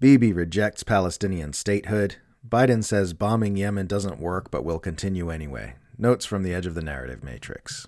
Bibi 0.00 0.32
rejects 0.32 0.82
Palestinian 0.82 1.52
statehood. 1.52 2.16
Biden 2.48 2.82
says 2.82 3.12
bombing 3.12 3.58
Yemen 3.58 3.86
doesn't 3.86 4.18
work 4.18 4.50
but 4.50 4.64
will 4.64 4.78
continue 4.78 5.28
anyway. 5.28 5.74
Notes 5.98 6.24
from 6.24 6.42
the 6.42 6.54
edge 6.54 6.64
of 6.64 6.74
the 6.74 6.80
narrative 6.80 7.22
matrix. 7.22 7.86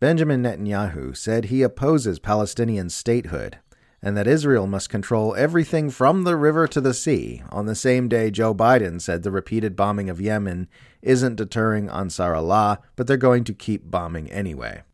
Benjamin 0.00 0.42
Netanyahu 0.42 1.14
said 1.14 1.44
he 1.44 1.60
opposes 1.60 2.18
Palestinian 2.18 2.88
statehood 2.88 3.58
and 4.00 4.16
that 4.16 4.26
Israel 4.26 4.66
must 4.66 4.88
control 4.88 5.36
everything 5.36 5.90
from 5.90 6.24
the 6.24 6.36
river 6.36 6.66
to 6.66 6.80
the 6.80 6.94
sea 6.94 7.42
on 7.50 7.66
the 7.66 7.74
same 7.74 8.08
day 8.08 8.30
Joe 8.30 8.54
Biden 8.54 8.98
said 8.98 9.24
the 9.24 9.30
repeated 9.30 9.76
bombing 9.76 10.08
of 10.08 10.22
Yemen 10.22 10.68
isn't 11.02 11.36
deterring 11.36 11.88
Ansarallah, 11.88 12.78
but 12.96 13.06
they're 13.06 13.18
going 13.18 13.44
to 13.44 13.52
keep 13.52 13.90
bombing 13.90 14.30
anyway. 14.30 14.84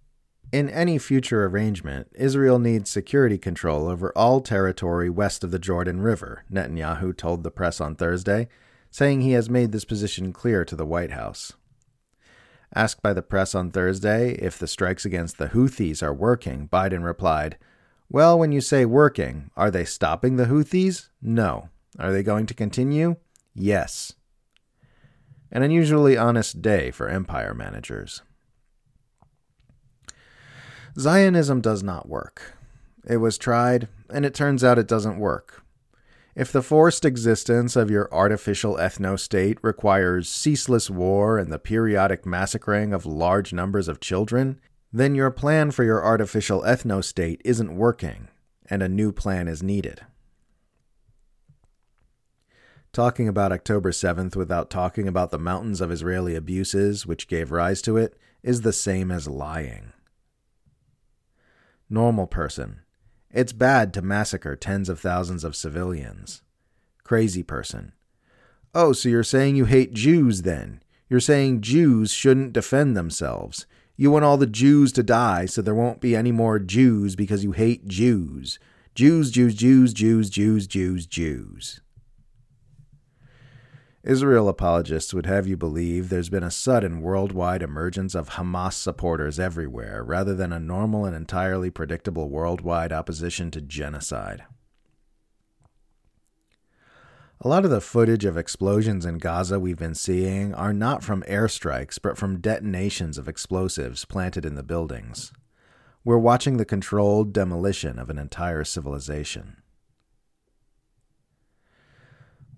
In 0.50 0.70
any 0.70 0.96
future 0.96 1.44
arrangement, 1.44 2.08
Israel 2.14 2.58
needs 2.58 2.88
security 2.88 3.36
control 3.36 3.86
over 3.86 4.10
all 4.16 4.40
territory 4.40 5.10
west 5.10 5.44
of 5.44 5.50
the 5.50 5.58
Jordan 5.58 6.00
River, 6.00 6.44
Netanyahu 6.50 7.14
told 7.14 7.42
the 7.42 7.50
press 7.50 7.82
on 7.82 7.94
Thursday, 7.94 8.48
saying 8.90 9.20
he 9.20 9.32
has 9.32 9.50
made 9.50 9.72
this 9.72 9.84
position 9.84 10.32
clear 10.32 10.64
to 10.64 10.74
the 10.74 10.86
White 10.86 11.10
House. 11.10 11.52
Asked 12.74 13.02
by 13.02 13.12
the 13.12 13.20
press 13.20 13.54
on 13.54 13.70
Thursday 13.70 14.32
if 14.36 14.58
the 14.58 14.66
strikes 14.66 15.04
against 15.04 15.36
the 15.36 15.48
Houthis 15.48 16.02
are 16.02 16.14
working, 16.14 16.66
Biden 16.68 17.04
replied, 17.04 17.58
Well, 18.08 18.38
when 18.38 18.50
you 18.50 18.62
say 18.62 18.86
working, 18.86 19.50
are 19.54 19.70
they 19.70 19.84
stopping 19.84 20.36
the 20.36 20.46
Houthis? 20.46 21.10
No. 21.20 21.68
Are 21.98 22.10
they 22.10 22.22
going 22.22 22.46
to 22.46 22.54
continue? 22.54 23.16
Yes. 23.54 24.14
An 25.52 25.62
unusually 25.62 26.16
honest 26.16 26.62
day 26.62 26.90
for 26.90 27.08
empire 27.08 27.52
managers. 27.52 28.22
Zionism 30.98 31.60
does 31.60 31.82
not 31.82 32.08
work. 32.08 32.56
It 33.06 33.18
was 33.18 33.38
tried, 33.38 33.86
and 34.10 34.24
it 34.24 34.34
turns 34.34 34.64
out 34.64 34.78
it 34.78 34.88
doesn't 34.88 35.18
work. 35.18 35.62
If 36.34 36.50
the 36.50 36.62
forced 36.62 37.04
existence 37.04 37.76
of 37.76 37.90
your 37.90 38.12
artificial 38.12 38.74
ethno 38.76 39.18
state 39.18 39.58
requires 39.62 40.28
ceaseless 40.28 40.90
war 40.90 41.38
and 41.38 41.52
the 41.52 41.58
periodic 41.58 42.26
massacring 42.26 42.92
of 42.92 43.06
large 43.06 43.52
numbers 43.52 43.86
of 43.86 44.00
children, 44.00 44.60
then 44.92 45.14
your 45.14 45.30
plan 45.30 45.70
for 45.70 45.84
your 45.84 46.04
artificial 46.04 46.62
ethno 46.62 47.02
state 47.02 47.40
isn't 47.44 47.76
working, 47.76 48.28
and 48.66 48.82
a 48.82 48.88
new 48.88 49.12
plan 49.12 49.46
is 49.46 49.62
needed. 49.62 50.00
Talking 52.92 53.28
about 53.28 53.52
October 53.52 53.92
7th 53.92 54.34
without 54.34 54.70
talking 54.70 55.06
about 55.06 55.30
the 55.30 55.38
mountains 55.38 55.80
of 55.80 55.92
Israeli 55.92 56.34
abuses 56.34 57.06
which 57.06 57.28
gave 57.28 57.52
rise 57.52 57.82
to 57.82 57.96
it 57.96 58.18
is 58.42 58.62
the 58.62 58.72
same 58.72 59.12
as 59.12 59.28
lying. 59.28 59.92
Normal 61.90 62.26
person. 62.26 62.80
It's 63.30 63.52
bad 63.52 63.94
to 63.94 64.02
massacre 64.02 64.56
tens 64.56 64.90
of 64.90 65.00
thousands 65.00 65.42
of 65.42 65.56
civilians. 65.56 66.42
Crazy 67.02 67.42
person. 67.42 67.92
Oh, 68.74 68.92
so 68.92 69.08
you're 69.08 69.22
saying 69.22 69.56
you 69.56 69.64
hate 69.64 69.94
Jews 69.94 70.42
then? 70.42 70.82
You're 71.08 71.20
saying 71.20 71.62
Jews 71.62 72.12
shouldn't 72.12 72.52
defend 72.52 72.94
themselves. 72.94 73.66
You 73.96 74.10
want 74.10 74.26
all 74.26 74.36
the 74.36 74.46
Jews 74.46 74.92
to 74.92 75.02
die 75.02 75.46
so 75.46 75.62
there 75.62 75.74
won't 75.74 76.00
be 76.02 76.14
any 76.14 76.30
more 76.30 76.58
Jews 76.58 77.16
because 77.16 77.42
you 77.42 77.52
hate 77.52 77.88
Jews. 77.88 78.58
Jews, 78.94 79.30
Jews, 79.30 79.54
Jews, 79.54 79.94
Jews, 79.94 80.28
Jews, 80.28 80.66
Jews, 80.66 81.06
Jews. 81.06 81.80
Israel 84.08 84.48
apologists 84.48 85.12
would 85.12 85.26
have 85.26 85.46
you 85.46 85.54
believe 85.54 86.08
there's 86.08 86.30
been 86.30 86.42
a 86.42 86.50
sudden 86.50 87.02
worldwide 87.02 87.62
emergence 87.62 88.14
of 88.14 88.30
Hamas 88.30 88.72
supporters 88.72 89.38
everywhere, 89.38 90.02
rather 90.02 90.34
than 90.34 90.50
a 90.50 90.58
normal 90.58 91.04
and 91.04 91.14
entirely 91.14 91.68
predictable 91.68 92.30
worldwide 92.30 92.90
opposition 92.90 93.50
to 93.50 93.60
genocide. 93.60 94.44
A 97.42 97.48
lot 97.48 97.66
of 97.66 97.70
the 97.70 97.82
footage 97.82 98.24
of 98.24 98.38
explosions 98.38 99.04
in 99.04 99.18
Gaza 99.18 99.60
we've 99.60 99.76
been 99.76 99.94
seeing 99.94 100.54
are 100.54 100.72
not 100.72 101.04
from 101.04 101.22
airstrikes, 101.24 101.98
but 102.02 102.16
from 102.16 102.40
detonations 102.40 103.18
of 103.18 103.28
explosives 103.28 104.06
planted 104.06 104.46
in 104.46 104.54
the 104.54 104.62
buildings. 104.62 105.34
We're 106.02 106.16
watching 106.16 106.56
the 106.56 106.64
controlled 106.64 107.34
demolition 107.34 107.98
of 107.98 108.08
an 108.08 108.16
entire 108.16 108.64
civilization. 108.64 109.58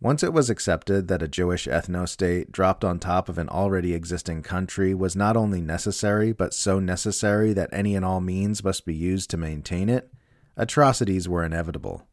Once 0.03 0.22
it 0.22 0.33
was 0.33 0.49
accepted 0.49 1.09
that 1.09 1.22
a 1.22 1.28
Jewish 1.28 1.66
ethno 1.66 2.09
state 2.09 2.50
dropped 2.50 2.84
on 2.84 2.99
top 2.99 3.28
of 3.28 3.37
an 3.37 3.50
already 3.50 3.93
existing 3.93 4.43
country 4.43 4.94
was 4.94 5.15
not 5.15 5.37
only 5.37 5.61
necessary, 5.61 6.33
but 6.33 6.55
so 6.55 6.81
necessary 6.81 7.53
that 7.53 7.69
any 7.71 7.94
and 7.94 8.03
all 8.03 8.21
means 8.21 8.65
must 8.65 8.87
be 8.87 8.94
used 8.94 9.28
to 9.28 9.37
maintain 9.37 9.91
it, 9.91 10.11
atrocities 10.56 11.28
were 11.28 11.44
inevitable. 11.44 12.09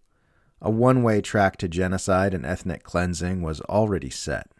A 0.61 0.69
one 0.69 1.01
way 1.01 1.21
track 1.21 1.55
to 1.57 1.69
genocide 1.69 2.33
and 2.33 2.45
ethnic 2.45 2.83
cleansing 2.83 3.41
was 3.41 3.61
already 3.61 4.09
set. 4.09 4.51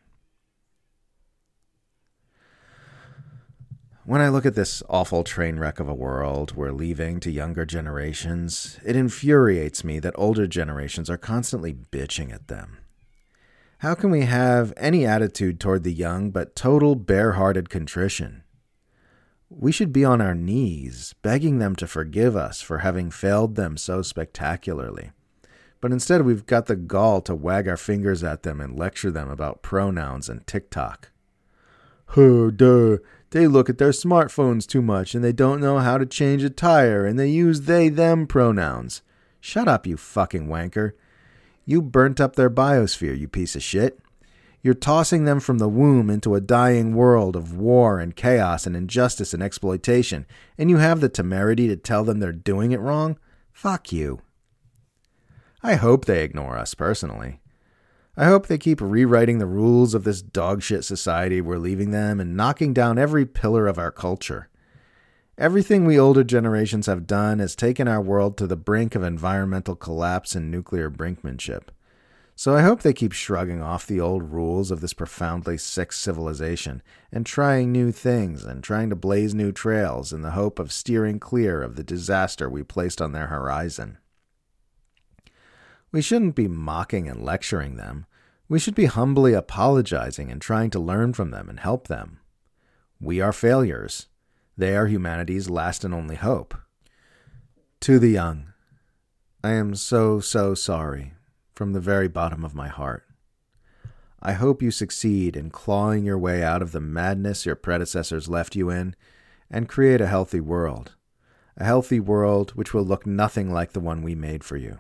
When 4.06 4.22
I 4.22 4.30
look 4.30 4.46
at 4.46 4.56
this 4.56 4.82
awful 4.88 5.26
train 5.26 5.60
wreck 5.60 5.82
of 5.82 5.90
a 5.90 5.94
world 5.94 6.56
we're 6.56 6.72
leaving 6.72 7.20
to 7.20 7.30
younger 7.30 7.66
generations, 7.66 8.80
it 8.86 8.96
infuriates 8.96 9.84
me 9.84 10.00
that 10.00 10.14
older 10.16 10.48
generations 10.48 11.10
are 11.10 11.18
constantly 11.18 11.74
bitching 11.74 12.34
at 12.34 12.48
them. 12.48 12.78
How 13.82 13.94
can 13.94 14.10
we 14.10 14.22
have 14.22 14.74
any 14.76 15.06
attitude 15.06 15.60
toward 15.60 15.84
the 15.84 15.94
young 15.94 16.32
but 16.32 16.56
total 16.56 16.96
bare 16.96 17.34
hearted 17.34 17.70
contrition? 17.70 18.42
We 19.50 19.72
should 19.72 19.94
be 19.94 20.04
on 20.04 20.20
our 20.20 20.34
knees, 20.34 21.14
begging 21.22 21.60
them 21.60 21.76
to 21.76 21.86
forgive 21.86 22.36
us 22.36 22.60
for 22.60 22.80
having 22.80 23.12
failed 23.12 23.56
them 23.56 23.78
so 23.78 24.02
spectacularly. 24.02 25.12
But 25.80 25.92
instead, 25.92 26.24
we've 26.24 26.48
got 26.48 26.66
the 26.66 26.76
gall 26.76 27.22
to 27.22 27.36
wag 27.36 27.68
our 27.68 27.78
fingers 27.78 28.24
at 28.24 28.42
them 28.42 28.60
and 28.60 28.80
lecture 28.80 29.12
them 29.12 29.30
about 29.30 29.62
pronouns 29.62 30.28
and 30.28 30.46
TikTok. 30.48 31.12
Oh, 32.16 32.50
duh. 32.50 32.98
They 33.30 33.46
look 33.46 33.70
at 33.70 33.78
their 33.78 33.92
smartphones 33.92 34.66
too 34.66 34.82
much 34.82 35.14
and 35.14 35.24
they 35.24 35.34
don't 35.34 35.62
know 35.62 35.78
how 35.78 36.00
to 36.00 36.06
change 36.08 36.44
a 36.44 36.50
tire 36.50 37.06
and 37.06 37.20
they 37.20 37.28
use 37.28 37.62
they 37.62 37.90
them 37.90 38.26
pronouns. 38.26 39.04
Shut 39.40 39.68
up, 39.68 39.86
you 39.86 39.98
fucking 39.98 40.48
wanker. 40.48 40.94
You 41.70 41.82
burnt 41.82 42.22
up 42.22 42.38
their 42.38 42.50
biosphere, 42.50 43.20
you 43.20 43.28
piece 43.28 43.54
of 43.54 43.62
shit. 43.62 44.00
You're 44.62 44.74
tossing 44.74 45.26
them 45.26 45.42
from 45.42 45.58
the 45.58 45.68
womb 45.68 46.10
into 46.10 46.34
a 46.34 46.40
dying 46.40 46.96
world 46.96 47.36
of 47.36 47.58
war 47.58 48.00
and 48.00 48.16
chaos 48.16 48.66
and 48.66 48.74
injustice 48.74 49.34
and 49.34 49.44
exploitation, 49.44 50.26
and 50.58 50.70
you 50.70 50.78
have 50.78 51.02
the 51.02 51.10
temerity 51.10 51.68
to 51.68 51.76
tell 51.76 52.06
them 52.06 52.20
they're 52.20 52.32
doing 52.32 52.72
it 52.72 52.80
wrong? 52.80 53.20
Fuck 53.52 53.92
you. 53.92 54.22
I 55.62 55.76
hope 55.76 56.06
they 56.06 56.24
ignore 56.24 56.58
us 56.58 56.74
personally. 56.74 57.42
I 58.16 58.26
hope 58.26 58.48
they 58.48 58.58
keep 58.58 58.80
rewriting 58.80 59.40
the 59.40 59.46
rules 59.46 59.94
of 59.94 60.06
this 60.06 60.24
dogshit 60.24 60.86
society 60.86 61.42
we're 61.42 61.58
leaving 61.58 61.92
them 61.92 62.22
and 62.22 62.38
knocking 62.38 62.74
down 62.74 62.98
every 62.98 63.26
pillar 63.26 63.68
of 63.68 63.78
our 63.78 63.92
culture. 63.92 64.48
Everything 65.40 65.86
we 65.86 66.00
older 66.00 66.24
generations 66.24 66.88
have 66.88 67.06
done 67.06 67.38
has 67.38 67.56
taken 67.56 67.88
our 67.88 68.02
world 68.02 68.38
to 68.38 68.48
the 68.48 68.56
brink 68.56 68.96
of 68.96 69.04
environmental 69.04 69.76
collapse 69.76 70.34
and 70.34 70.50
nuclear 70.50 70.90
brinkmanship. 70.90 71.66
So 72.36 72.56
I 72.56 72.64
hope 72.64 72.82
they 72.82 72.94
keep 72.94 73.12
shrugging 73.12 73.62
off 73.62 73.86
the 73.86 74.00
old 74.00 74.34
rules 74.34 74.72
of 74.72 74.82
this 74.82 74.94
profoundly 74.94 75.60
sick 75.60 75.94
civilization 75.94 76.82
and 77.12 77.24
trying 77.24 77.72
new 77.72 77.92
things 77.92 78.46
and 78.46 78.64
trying 78.64 78.90
to 78.90 78.96
blaze 78.96 79.36
new 79.36 79.52
trails 79.52 80.12
in 80.12 80.24
the 80.24 80.32
hope 80.32 80.58
of 80.58 80.72
steering 80.72 81.20
clear 81.20 81.62
of 81.62 81.76
the 81.76 81.84
disaster 81.84 82.50
we 82.50 82.64
placed 82.64 83.00
on 83.00 83.12
their 83.12 83.28
horizon. 83.28 84.00
We 85.92 86.02
shouldn't 86.02 86.34
be 86.34 86.48
mocking 86.48 87.08
and 87.08 87.24
lecturing 87.24 87.78
them. 87.78 88.08
We 88.50 88.58
should 88.58 88.76
be 88.76 88.86
humbly 88.86 89.34
apologizing 89.34 90.32
and 90.32 90.42
trying 90.42 90.72
to 90.72 90.80
learn 90.80 91.14
from 91.14 91.30
them 91.30 91.48
and 91.48 91.60
help 91.60 91.88
them. 91.88 92.22
We 93.00 93.22
are 93.22 93.34
failures 93.34 94.08
they 94.58 94.76
are 94.76 94.88
humanity's 94.88 95.50
last 95.50 95.84
and 95.84 95.94
only 95.94 96.16
hope. 96.16 96.56
To 97.82 98.00
the 98.00 98.10
young, 98.10 98.54
I 99.44 99.52
am 99.52 99.76
so, 99.76 100.20
so 100.20 100.56
sorry 100.56 101.14
from 101.54 101.74
the 101.74 101.80
very 101.80 102.08
bottom 102.08 102.44
of 102.44 102.56
my 102.56 102.68
heart. 102.68 103.04
I 104.22 104.34
hope 104.34 104.64
you 104.64 104.72
succeed 104.72 105.36
in 105.38 105.52
clawing 105.52 106.04
your 106.04 106.18
way 106.18 106.44
out 106.44 106.64
of 106.64 106.72
the 106.72 106.82
madness 106.82 107.46
your 107.46 107.56
predecessors 107.56 108.28
left 108.28 108.56
you 108.56 108.72
in 108.72 108.96
and 109.50 109.70
create 109.70 110.02
a 110.02 110.08
healthy 110.08 110.40
world. 110.40 110.96
A 111.56 111.64
healthy 111.64 112.00
world 112.00 112.52
which 112.52 112.74
will 112.74 112.84
look 112.84 113.06
nothing 113.06 113.52
like 113.52 113.74
the 113.74 113.80
one 113.80 114.02
we 114.02 114.16
made 114.16 114.44
for 114.44 114.58
you. 114.58 114.80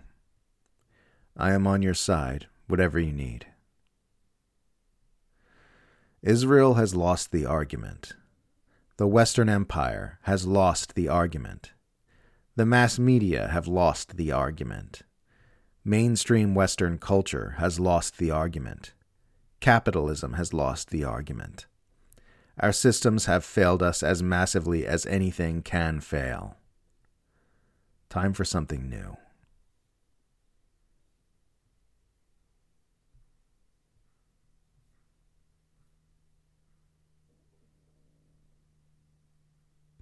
I 1.35 1.53
am 1.53 1.67
on 1.67 1.83
your 1.83 1.93
side, 1.93 2.47
whatever 2.67 2.99
you 2.99 3.13
need. 3.13 3.45
Israel 6.23 6.73
has 6.73 6.95
lost 6.95 7.31
the 7.31 7.45
argument 7.45 8.13
the 8.97 9.07
Western 9.07 9.47
Empire 9.47 10.17
has 10.23 10.47
lost 10.47 10.95
the 10.95 11.07
argument. 11.07 11.71
The 12.55 12.65
mass 12.65 12.97
media 12.97 13.47
have 13.49 13.67
lost 13.67 14.17
the 14.17 14.31
argument. 14.31 15.03
Mainstream 15.85 16.55
Western 16.55 16.97
culture 16.97 17.55
has 17.59 17.79
lost 17.79 18.17
the 18.17 18.31
argument. 18.31 18.93
Capitalism 19.59 20.33
has 20.33 20.51
lost 20.51 20.89
the 20.89 21.03
argument. 21.03 21.67
Our 22.59 22.71
systems 22.71 23.25
have 23.25 23.45
failed 23.45 23.83
us 23.83 24.01
as 24.01 24.23
massively 24.23 24.87
as 24.87 25.05
anything 25.05 25.61
can 25.61 25.99
fail. 25.99 26.57
Time 28.09 28.33
for 28.33 28.45
something 28.45 28.89
new. 28.89 29.15